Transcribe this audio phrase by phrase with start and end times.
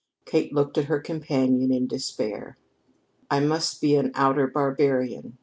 [0.25, 2.57] Kate looked at her companion in despair.
[3.29, 5.37] "I must be an outer barbarian!"